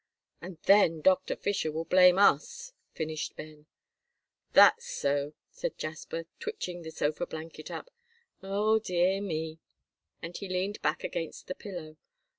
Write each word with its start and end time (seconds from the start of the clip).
"And 0.41 0.57
then 0.63 1.01
Doctor 1.01 1.35
Fisher 1.35 1.71
will 1.71 1.85
blame 1.85 2.17
us," 2.17 2.73
finished 2.91 3.35
Ben. 3.35 3.67
"That's 4.53 4.87
so," 4.89 5.33
said 5.51 5.77
Jasper, 5.77 6.25
twitching 6.39 6.81
the 6.81 6.89
sofa 6.89 7.27
blanket 7.27 7.69
up. 7.69 7.91
"O 8.41 8.79
dear 8.79 9.21
me!" 9.21 9.59
and 10.19 10.35
he 10.35 10.49
leaned 10.49 10.81
back 10.81 11.03
against 11.03 11.45
the 11.45 11.53
pillow. 11.53 11.97